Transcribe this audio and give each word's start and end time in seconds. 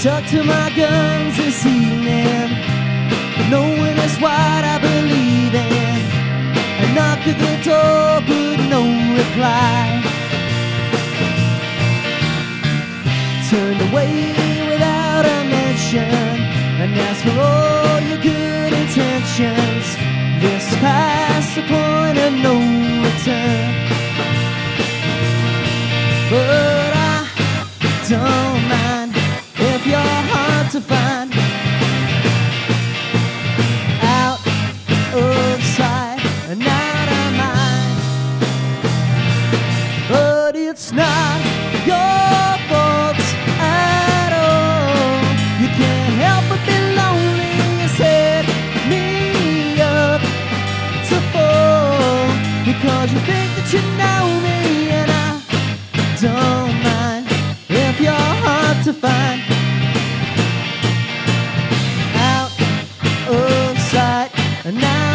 stuck 0.00 0.24
to 0.24 0.42
my 0.42 0.72
guns 0.74 1.36
this 1.36 1.66
evening. 1.66 2.48
Knowing 3.50 3.98
is 3.98 4.16
what 4.18 4.64
I 4.74 4.78
believe 4.80 5.54
in. 5.54 6.00
I 6.82 6.86
knocked 6.96 7.26
at 7.28 7.36
the 7.36 7.54
door, 7.68 8.24
but 8.24 8.56
no 8.72 8.80
reply. 9.20 10.00
Turned 13.50 13.82
away 13.92 14.64
without 14.70 15.26
a 15.26 15.38
mention 15.44 16.08
and 16.80 16.98
asked 17.06 17.24
for 17.24 17.38
all 17.38 18.00
your 18.00 18.22
good 18.22 18.72
intentions. 18.72 19.86
This 20.40 20.64
past 20.80 21.56
the 21.56 21.62
point 21.68 22.16
of 22.16 22.32
no 22.46 22.54
return. 23.04 23.89
It's 40.82 40.92
not 40.92 41.40
your 41.84 42.56
fault 42.70 43.20
at 43.60 44.32
all. 44.32 45.20
You 45.60 45.68
can't 45.76 46.14
help 46.24 46.44
but 46.48 46.60
be 46.64 46.78
lonely. 47.00 47.52
You 47.80 47.88
set 48.00 48.46
me 48.88 49.78
up 49.82 50.22
to 51.08 51.16
fall 51.32 52.24
because 52.64 53.12
you 53.12 53.20
think 53.28 53.48
that 53.56 53.68
you 53.74 53.82
know 54.00 54.24
me, 54.46 54.88
and 55.00 55.10
I 55.10 55.30
don't 56.24 56.74
mind 56.88 57.26
if 57.68 58.00
you're 58.00 58.32
hard 58.44 58.82
to 58.84 58.92
find. 58.94 59.42
Out 62.32 62.52
of 63.28 63.78
sight 63.92 64.30
and 64.64 64.82
out 64.82 65.09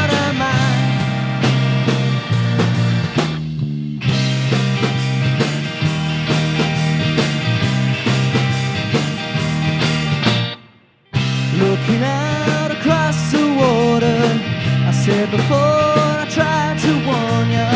said 15.06 15.30
before 15.30 15.58
I 15.58 16.26
tried 16.32 16.80
to 16.86 16.92
warn 17.06 17.48
you, 17.58 17.74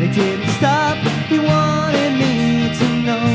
they 0.00 0.10
didn't 0.20 0.48
stop. 0.56 0.96
He 1.28 1.38
wanted 1.38 2.12
me 2.22 2.72
to 2.80 2.88
know 3.04 3.26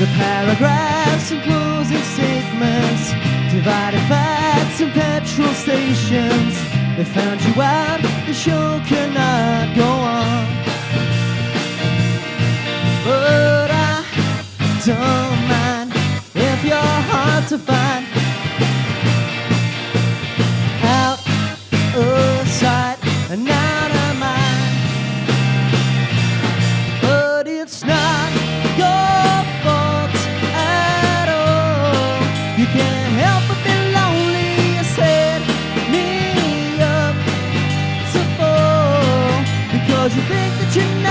the 0.00 0.08
paragraphs 0.20 1.30
and 1.32 1.42
closing 1.48 2.04
statements, 2.12 3.04
divided 3.50 4.04
facts 4.12 4.82
and 4.82 4.92
petrol 4.92 5.54
stations. 5.54 6.54
They 6.98 7.06
found 7.16 7.42
you 7.46 7.54
out, 7.62 8.02
the 8.26 8.34
show 8.34 8.82
cannot 8.84 9.74
go 9.74 9.88
on. 10.18 10.44
But 13.06 13.70
I 13.70 14.04
don't 14.84 15.33
think 40.74 41.03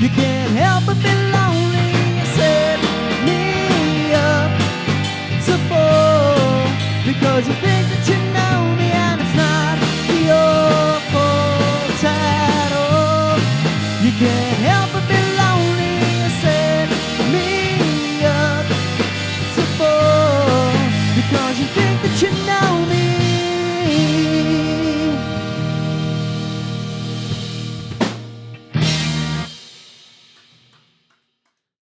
You 0.00 0.08
can't 0.08 0.50
help 0.56 0.86
but 0.86 0.96
be 1.02 1.12
lonely. 1.36 1.92
You 2.18 2.24
set 2.38 2.80
me 3.26 4.14
up 4.14 4.50
to 5.44 5.54
fall 5.68 6.64
because 7.04 7.46
you 7.46 7.54
think 7.60 7.84
that 7.92 8.08
you 8.08 8.16
know 8.32 8.58
me, 8.80 8.88
and 9.06 9.20
it's 9.20 9.36
not 9.36 9.76
your 10.24 11.00
fault 11.12 12.02
at 12.02 12.70
all. 12.80 13.36
You 14.02 14.12
can't 14.16 14.58
help 14.70 14.88
but 14.94 15.06
be 15.06 15.19